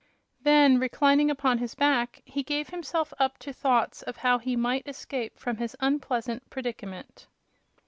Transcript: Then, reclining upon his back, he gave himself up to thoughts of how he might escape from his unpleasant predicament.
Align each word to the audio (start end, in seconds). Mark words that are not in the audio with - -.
Then, 0.41 0.79
reclining 0.79 1.29
upon 1.29 1.59
his 1.59 1.75
back, 1.75 2.23
he 2.25 2.41
gave 2.41 2.69
himself 2.69 3.13
up 3.19 3.37
to 3.37 3.53
thoughts 3.53 4.01
of 4.01 4.17
how 4.17 4.39
he 4.39 4.55
might 4.55 4.87
escape 4.87 5.37
from 5.37 5.57
his 5.57 5.77
unpleasant 5.79 6.49
predicament. 6.49 7.27